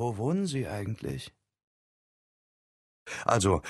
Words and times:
Wo 0.00 0.16
wohnen 0.16 0.46
Sie 0.46 0.66
eigentlich? 0.66 1.30
Also, 3.26 3.60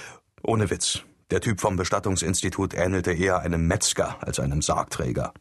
ohne 0.45 0.71
Witz. 0.71 1.03
Der 1.33 1.41
Typ 1.41 1.61
vom 1.61 1.75
Bestattungsinstitut 1.75 2.72
ähnelte 2.72 3.11
eher 3.11 3.41
einem 3.41 3.67
Metzger 3.67 4.17
als 4.21 4.38
einem 4.38 4.62
Sargträger. 4.62 5.35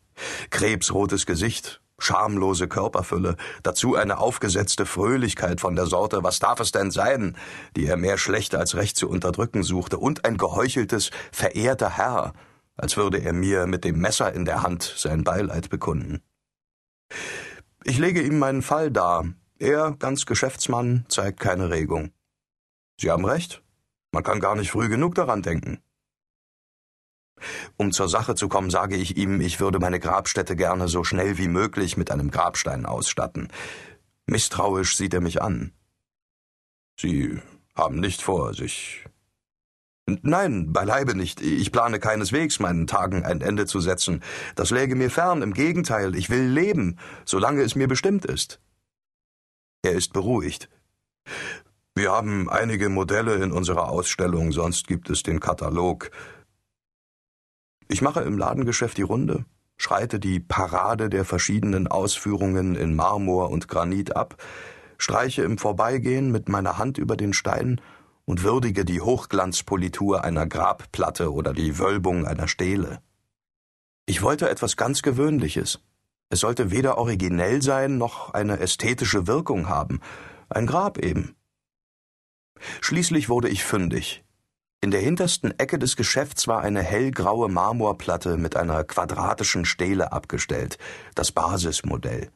Krebsrotes 0.49 1.27
Gesicht, 1.27 1.83
schamlose 1.99 2.67
Körperfülle, 2.67 3.37
dazu 3.61 3.93
eine 3.93 4.17
aufgesetzte 4.17 4.87
Fröhlichkeit 4.87 5.61
von 5.61 5.75
der 5.75 5.85
Sorte 5.85 6.23
Was 6.23 6.39
darf 6.39 6.59
es 6.59 6.71
denn 6.71 6.89
sein, 6.89 7.37
die 7.75 7.85
er 7.85 7.95
mehr 7.95 8.17
schlecht 8.17 8.55
als 8.55 8.73
recht 8.73 8.97
zu 8.97 9.07
unterdrücken 9.07 9.61
suchte, 9.61 9.99
und 9.99 10.25
ein 10.25 10.37
geheucheltes 10.37 11.11
Verehrter 11.31 11.97
Herr, 11.97 12.33
als 12.77 12.97
würde 12.97 13.19
er 13.19 13.33
mir 13.33 13.67
mit 13.67 13.83
dem 13.83 13.99
Messer 13.99 14.33
in 14.33 14.43
der 14.43 14.63
Hand 14.63 14.91
sein 14.97 15.23
Beileid 15.23 15.69
bekunden. 15.69 16.23
Ich 17.83 17.99
lege 17.99 18.23
ihm 18.23 18.39
meinen 18.39 18.63
Fall 18.63 18.89
dar. 18.89 19.25
Er, 19.59 19.91
ganz 19.99 20.25
Geschäftsmann, 20.25 21.05
zeigt 21.09 21.41
keine 21.41 21.69
Regung. 21.69 22.13
Sie 22.97 23.11
haben 23.11 23.25
recht. 23.25 23.61
Man 24.13 24.23
kann 24.23 24.39
gar 24.39 24.55
nicht 24.55 24.71
früh 24.71 24.87
genug 24.87 25.15
daran 25.15 25.41
denken. 25.41 25.83
Um 27.75 27.91
zur 27.91 28.07
Sache 28.07 28.35
zu 28.35 28.47
kommen, 28.47 28.69
sage 28.69 28.95
ich 28.95 29.17
ihm, 29.17 29.41
ich 29.41 29.59
würde 29.59 29.79
meine 29.79 29.99
Grabstätte 29.99 30.55
gerne 30.55 30.87
so 30.87 31.03
schnell 31.03 31.37
wie 31.37 31.49
möglich 31.49 31.97
mit 31.97 32.09
einem 32.09 32.31
Grabstein 32.31 32.85
ausstatten. 32.85 33.49
Misstrauisch 34.27 34.95
sieht 34.95 35.13
er 35.13 35.21
mich 35.21 35.41
an. 35.41 35.73
Sie 36.97 37.41
haben 37.75 37.99
nicht 37.99 38.21
vor, 38.21 38.53
sich. 38.53 39.05
Nein, 40.05 40.71
beileibe 40.71 41.15
nicht. 41.15 41.41
Ich 41.41 41.71
plane 41.71 41.99
keineswegs, 41.99 42.59
meinen 42.59 42.87
Tagen 42.87 43.25
ein 43.25 43.41
Ende 43.41 43.65
zu 43.65 43.81
setzen. 43.81 44.23
Das 44.55 44.71
läge 44.71 44.95
mir 44.95 45.11
fern, 45.11 45.41
im 45.41 45.53
Gegenteil, 45.53 46.15
ich 46.15 46.29
will 46.29 46.45
leben, 46.45 46.97
solange 47.25 47.61
es 47.61 47.75
mir 47.75 47.87
bestimmt 47.87 48.25
ist. 48.25 48.59
Er 49.81 49.93
ist 49.93 50.11
beruhigt. 50.11 50.69
Wir 51.95 52.11
haben 52.11 52.49
einige 52.49 52.89
Modelle 52.89 53.35
in 53.35 53.51
unserer 53.51 53.89
Ausstellung, 53.89 54.51
sonst 54.51 54.87
gibt 54.87 55.09
es 55.09 55.23
den 55.23 55.39
Katalog. 55.39 56.11
Ich 57.87 58.01
mache 58.01 58.21
im 58.21 58.37
Ladengeschäft 58.37 58.97
die 58.97 59.03
Runde, 59.03 59.45
schreite 59.77 60.19
die 60.19 60.39
Parade 60.39 61.09
der 61.09 61.25
verschiedenen 61.25 61.87
Ausführungen 61.87 62.75
in 62.75 62.95
Marmor 62.95 63.49
und 63.51 63.67
Granit 63.67 64.15
ab, 64.15 64.41
streiche 64.97 65.43
im 65.43 65.57
Vorbeigehen 65.57 66.31
mit 66.31 66.49
meiner 66.49 66.77
Hand 66.77 66.97
über 66.97 67.15
den 67.15 67.33
Stein 67.33 67.79
und 68.25 68.43
würdige 68.43 68.85
die 68.85 69.01
Hochglanzpolitur 69.01 70.23
einer 70.23 70.45
Grabplatte 70.45 71.33
oder 71.33 71.53
die 71.53 71.79
Wölbung 71.79 72.27
einer 72.27 72.47
Stele. 72.47 73.01
Ich 74.05 74.21
wollte 74.21 74.49
etwas 74.49 74.75
ganz 74.75 75.01
Gewöhnliches. 75.01 75.79
Es 76.29 76.41
sollte 76.41 76.69
weder 76.69 76.97
originell 76.97 77.61
sein 77.61 77.97
noch 77.97 78.33
eine 78.33 78.59
ästhetische 78.59 79.25
Wirkung 79.25 79.67
haben. 79.67 79.99
Ein 80.47 80.67
Grab 80.67 80.99
eben. 80.99 81.35
Schließlich 82.81 83.29
wurde 83.29 83.49
ich 83.49 83.63
fündig. 83.63 84.23
In 84.81 84.91
der 84.91 85.01
hintersten 85.01 85.57
Ecke 85.59 85.77
des 85.77 85.95
Geschäfts 85.95 86.47
war 86.47 86.61
eine 86.61 86.81
hellgraue 86.81 87.49
Marmorplatte 87.49 88.37
mit 88.37 88.55
einer 88.55 88.83
quadratischen 88.83 89.65
Stele 89.65 90.11
abgestellt, 90.13 90.77
das 91.15 91.31
Basismodell. 91.31 92.31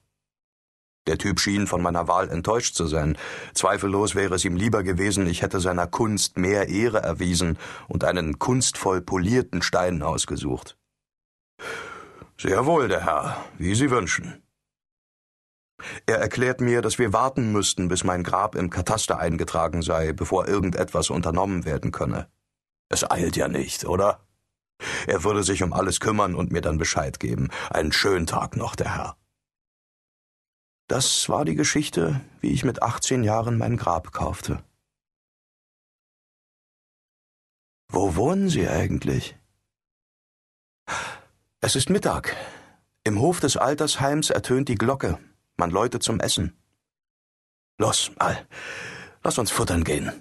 Der 1.06 1.18
Typ 1.18 1.40
schien 1.40 1.68
von 1.68 1.82
meiner 1.82 2.08
Wahl 2.08 2.30
enttäuscht 2.30 2.76
zu 2.76 2.88
sein. 2.88 3.18
Zweifellos 3.54 4.16
wäre 4.16 4.36
es 4.36 4.46
ihm 4.46 4.56
lieber 4.56 4.84
gewesen, 4.84 5.28
ich 5.28 5.42
hätte 5.42 5.60
seiner 5.60 5.88
Kunst 5.88 6.38
mehr 6.38 6.70
Ehre 6.70 7.02
erwiesen 7.02 7.58
und 7.88 8.04
einen 8.06 8.40
kunstvoll 8.40 9.02
polierten 9.02 9.62
Stein 9.62 10.02
ausgesucht. 10.02 10.78
Sehr 12.38 12.66
wohl, 12.66 12.88
der 12.88 13.06
Herr, 13.06 13.46
wie 13.58 13.76
Sie 13.76 13.90
wünschen. 13.90 14.44
Er 16.06 16.18
erklärt 16.18 16.62
mir, 16.62 16.82
dass 16.82 17.00
wir 17.00 17.14
warten 17.14 17.52
müssten, 17.52 17.88
bis 17.88 18.04
mein 18.04 18.24
Grab 18.24 18.56
im 18.56 18.70
Kataster 18.70 19.20
eingetragen 19.20 19.82
sei, 19.82 20.14
bevor 20.14 20.48
irgendetwas 20.48 21.10
unternommen 21.10 21.66
werden 21.66 21.92
könne. 21.92 22.30
Es 22.90 23.10
eilt 23.10 23.36
ja 23.36 23.48
nicht, 23.48 23.86
oder? 23.86 24.26
Er 25.08 25.24
würde 25.24 25.44
sich 25.44 25.64
um 25.64 25.74
alles 25.74 26.00
kümmern 26.00 26.36
und 26.36 26.52
mir 26.52 26.62
dann 26.62 26.78
Bescheid 26.78 27.20
geben. 27.20 27.50
Einen 27.70 27.92
schönen 27.92 28.26
Tag 28.26 28.56
noch, 28.56 28.76
der 28.76 28.96
Herr. 28.96 29.18
Das 30.88 31.30
war 31.30 31.46
die 31.46 31.56
Geschichte, 31.56 32.22
wie 32.42 32.52
ich 32.52 32.64
mit 32.64 32.84
18 32.84 33.24
Jahren 33.24 33.58
mein 33.58 33.78
Grab 33.78 34.12
kaufte. 34.12 34.64
Wo 37.90 38.16
wohnen 38.16 38.50
Sie 38.50 38.68
eigentlich? 38.68 39.38
Es 41.66 41.78
ist 41.78 41.90
Mittag. 41.90 42.36
Im 43.06 43.22
Hof 43.22 43.40
des 43.40 43.56
Altersheims 43.56 44.32
ertönt 44.32 44.68
die 44.68 44.76
Glocke. 44.76 45.18
Man 45.56 45.72
läutet 45.72 46.04
zum 46.04 46.20
Essen. 46.20 46.58
Los, 47.78 48.12
Al, 48.18 48.46
lass 49.24 49.38
uns 49.38 49.50
futtern 49.50 49.86
gehen. 49.86 50.12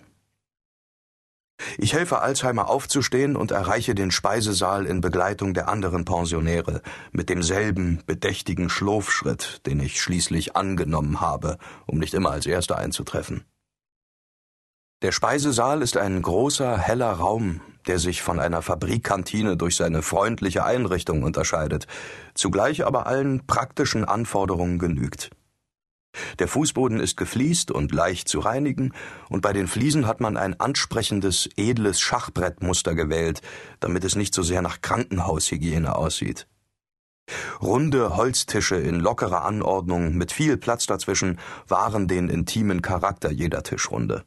Ich 1.79 1.95
helfe 1.95 2.21
Alzheimer 2.21 2.71
aufzustehen 2.71 3.35
und 3.35 3.51
erreiche 3.51 3.97
den 3.97 4.13
Speisesaal 4.13 4.87
in 4.87 5.01
Begleitung 5.01 5.53
der 5.53 5.67
anderen 5.67 6.05
Pensionäre, 6.05 6.81
mit 7.11 7.29
demselben 7.29 8.05
bedächtigen 8.07 8.71
Schlurfschritt, 8.71 9.67
den 9.67 9.81
ich 9.81 10.01
schließlich 10.01 10.55
angenommen 10.55 11.21
habe, 11.21 11.59
um 11.89 11.99
nicht 11.99 12.15
immer 12.15 12.31
als 12.31 12.47
Erster 12.47 12.79
einzutreffen. 12.79 13.45
Der 15.03 15.11
Speisesaal 15.11 15.83
ist 15.83 15.97
ein 15.97 16.23
großer, 16.23 16.79
heller 16.79 17.11
Raum, 17.11 17.61
der 17.87 17.99
sich 17.99 18.23
von 18.23 18.41
einer 18.41 18.63
Fabrikkantine 18.63 19.57
durch 19.57 19.77
seine 19.77 20.03
freundliche 20.03 20.65
Einrichtung 20.65 21.23
unterscheidet, 21.23 21.87
zugleich 22.35 22.85
aber 22.85 23.07
allen 23.07 23.47
praktischen 23.47 24.05
Anforderungen 24.05 24.79
genügt. 24.79 25.31
Der 26.39 26.49
Fußboden 26.49 27.01
ist 27.01 27.17
gefliest 27.17 27.71
und 27.71 27.93
leicht 27.93 28.29
zu 28.29 28.41
reinigen, 28.41 28.93
und 29.31 29.41
bei 29.41 29.53
den 29.53 29.67
Fliesen 29.67 30.07
hat 30.07 30.21
man 30.21 30.37
ein 30.37 30.59
ansprechendes, 30.61 31.49
edles 31.57 32.01
Schachbrettmuster 32.01 32.95
gewählt, 32.95 33.41
damit 33.81 34.05
es 34.05 34.15
nicht 34.15 34.35
so 34.35 34.43
sehr 34.43 34.63
nach 34.63 34.83
Krankenhaushygiene 34.83 35.97
aussieht. 35.97 36.47
Runde 37.63 38.17
Holztische 38.17 38.77
in 38.77 38.97
lockerer 38.97 39.45
Anordnung 39.45 40.15
mit 40.15 40.33
viel 40.33 40.57
Platz 40.57 40.87
dazwischen 40.87 41.39
wahren 41.69 42.09
den 42.09 42.29
intimen 42.29 42.83
Charakter 42.83 43.31
jeder 43.31 43.63
Tischrunde. 43.63 44.25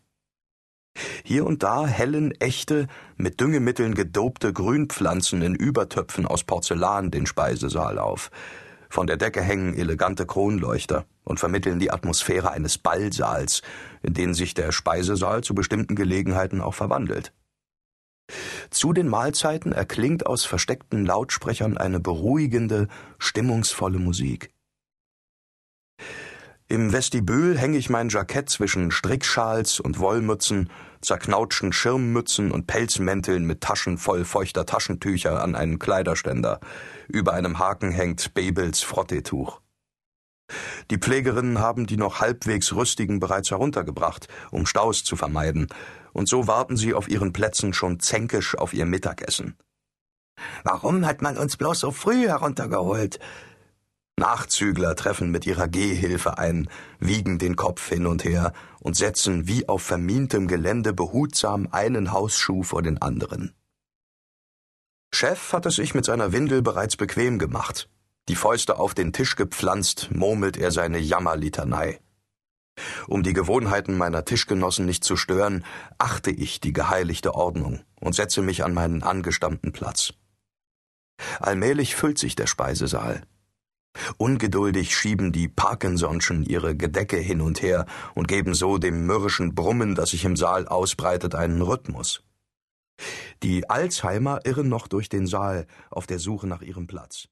Hier 1.23 1.45
und 1.45 1.63
da 1.63 1.85
hellen 1.85 2.31
echte, 2.39 2.87
mit 3.17 3.39
Düngemitteln 3.41 3.95
gedobte 3.95 4.53
Grünpflanzen 4.53 5.41
in 5.41 5.55
Übertöpfen 5.55 6.25
aus 6.25 6.43
Porzellan 6.43 7.11
den 7.11 7.25
Speisesaal 7.25 7.99
auf. 7.99 8.31
Von 8.89 9.07
der 9.07 9.17
Decke 9.17 9.41
hängen 9.41 9.73
elegante 9.73 10.25
Kronleuchter 10.25 11.05
und 11.23 11.39
vermitteln 11.39 11.79
die 11.79 11.91
Atmosphäre 11.91 12.51
eines 12.51 12.77
Ballsaals, 12.77 13.61
in 14.03 14.13
den 14.13 14.33
sich 14.33 14.53
der 14.53 14.71
Speisesaal 14.71 15.43
zu 15.43 15.53
bestimmten 15.53 15.95
Gelegenheiten 15.95 16.61
auch 16.61 16.75
verwandelt. 16.75 17.33
Zu 18.69 18.93
den 18.93 19.07
Mahlzeiten 19.07 19.71
erklingt 19.71 20.25
aus 20.25 20.45
versteckten 20.45 21.05
Lautsprechern 21.05 21.77
eine 21.77 21.99
beruhigende, 21.99 22.87
stimmungsvolle 23.19 23.99
Musik. 23.99 24.54
Im 26.67 26.91
Vestibül 26.91 27.59
hänge 27.59 27.77
ich 27.77 27.91
mein 27.91 28.09
Jackett 28.09 28.49
zwischen 28.49 28.89
Strickschals 28.89 29.79
und 29.79 29.99
Wollmützen, 29.99 30.71
zerknautschten 30.99 31.71
Schirmmützen 31.71 32.51
und 32.51 32.65
Pelzmänteln 32.65 33.45
mit 33.45 33.61
Taschen 33.61 33.99
voll 33.99 34.25
feuchter 34.25 34.65
Taschentücher 34.65 35.43
an 35.43 35.53
einen 35.53 35.77
Kleiderständer. 35.77 36.59
Über 37.07 37.33
einem 37.33 37.59
Haken 37.59 37.91
hängt 37.91 38.33
Babels 38.33 38.81
Frotteetuch. 38.81 39.61
Die 40.89 40.97
Pflegerinnen 40.97 41.59
haben 41.59 41.85
die 41.85 41.97
noch 41.97 42.19
halbwegs 42.19 42.73
rüstigen 42.73 43.19
bereits 43.19 43.51
heruntergebracht, 43.51 44.27
um 44.49 44.65
Staus 44.65 45.03
zu 45.03 45.15
vermeiden, 45.15 45.67
und 46.13 46.27
so 46.27 46.47
warten 46.47 46.77
sie 46.77 46.95
auf 46.95 47.07
ihren 47.07 47.31
Plätzen 47.31 47.73
schon 47.73 47.99
zänkisch 47.99 48.57
auf 48.57 48.73
ihr 48.73 48.85
Mittagessen. 48.87 49.55
Warum 50.63 51.05
hat 51.05 51.21
man 51.21 51.37
uns 51.37 51.57
bloß 51.57 51.79
so 51.79 51.91
früh 51.91 52.27
heruntergeholt? 52.27 53.19
Nachzügler 54.17 54.95
treffen 54.95 55.29
mit 55.29 55.45
ihrer 55.45 55.67
Gehhilfe 55.67 56.37
ein, 56.37 56.69
wiegen 56.99 57.37
den 57.37 57.55
Kopf 57.57 57.89
hin 57.89 58.07
und 58.07 58.23
her 58.23 58.53
und 58.79 58.95
setzen 58.95 59.47
wie 59.47 59.67
auf 59.67 59.81
vermintem 59.81 60.47
Gelände 60.47 60.93
behutsam 60.93 61.67
einen 61.71 62.13
Hausschuh 62.13 62.63
vor 62.63 62.81
den 62.81 63.01
anderen. 63.01 63.53
Chef 65.13 65.53
hat 65.53 65.65
es 65.65 65.75
sich 65.75 65.93
mit 65.95 66.05
seiner 66.05 66.31
Windel 66.31 66.61
bereits 66.61 66.95
bequem 66.95 67.39
gemacht. 67.39 67.89
Die 68.29 68.35
Fäuste 68.35 68.79
auf 68.79 68.93
den 68.93 69.13
Tisch 69.13 69.35
gepflanzt, 69.35 70.09
murmelt 70.11 70.57
er 70.57 70.71
seine 70.71 70.99
Jammerlitanei. 70.99 71.99
Um 73.07 73.23
die 73.23 73.33
Gewohnheiten 73.33 73.97
meiner 73.97 74.25
Tischgenossen 74.25 74.85
nicht 74.85 75.03
zu 75.03 75.15
stören, 75.15 75.63
achte 75.97 76.31
ich 76.31 76.59
die 76.59 76.73
geheiligte 76.73 77.33
Ordnung 77.33 77.83
und 77.99 78.15
setze 78.15 78.41
mich 78.41 78.63
an 78.63 78.73
meinen 78.73 79.03
angestammten 79.03 79.71
Platz. 79.71 80.13
Allmählich 81.39 81.95
füllt 81.95 82.17
sich 82.17 82.35
der 82.35 82.47
Speisesaal. 82.47 83.21
Ungeduldig 84.17 84.95
schieben 84.95 85.31
die 85.31 85.47
Parkinsonschen 85.47 86.43
ihre 86.43 86.75
Gedecke 86.75 87.17
hin 87.17 87.41
und 87.41 87.61
her 87.61 87.85
und 88.13 88.27
geben 88.27 88.53
so 88.53 88.77
dem 88.77 89.05
mürrischen 89.05 89.55
Brummen, 89.55 89.95
das 89.95 90.11
sich 90.11 90.25
im 90.25 90.35
Saal 90.35 90.67
ausbreitet, 90.67 91.35
einen 91.35 91.61
Rhythmus. 91.61 92.23
Die 93.43 93.69
Alzheimer 93.69 94.39
irren 94.45 94.69
noch 94.69 94.87
durch 94.87 95.09
den 95.09 95.27
Saal 95.27 95.67
auf 95.89 96.07
der 96.07 96.19
Suche 96.19 96.47
nach 96.47 96.61
ihrem 96.61 96.87
Platz. 96.87 97.27